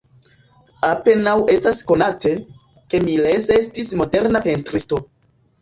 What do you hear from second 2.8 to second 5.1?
ke Miles estis moderna pentristo.